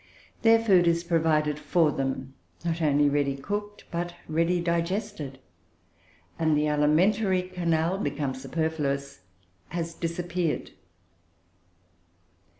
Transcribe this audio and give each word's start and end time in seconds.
Their 0.41 0.57
food 0.57 0.87
is 0.87 1.03
provided 1.03 1.59
for 1.59 1.91
them, 1.91 2.33
not 2.65 2.81
only 2.81 3.07
ready 3.07 3.35
cooked, 3.37 3.83
but 3.91 4.15
ready 4.27 4.59
digested, 4.59 5.37
and 6.39 6.57
the 6.57 6.65
alimentary 6.67 7.43
canal, 7.43 7.99
become 7.99 8.33
superfluous, 8.33 9.19
has 9.69 9.93
disappeared. 9.93 10.71